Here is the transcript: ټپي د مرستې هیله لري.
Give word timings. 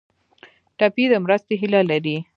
ټپي 0.77 1.05
د 1.11 1.13
مرستې 1.23 1.53
هیله 1.61 1.81
لري. 1.89 2.17